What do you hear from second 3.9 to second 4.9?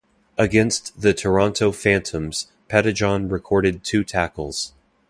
tackles.